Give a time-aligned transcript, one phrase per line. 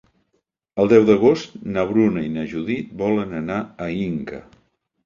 [0.83, 4.43] El deu d'agost na Bruna i na Judit volen anar a Inca.